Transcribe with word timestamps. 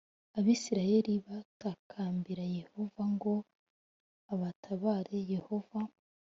Abisirayeli 0.37 1.13
batakambira 1.27 2.43
Yehova 2.57 3.03
ngo 3.13 3.33
abatabare 4.33 5.17
Yehova 5.33 5.79